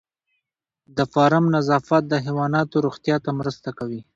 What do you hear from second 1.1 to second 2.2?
فارم نظافت د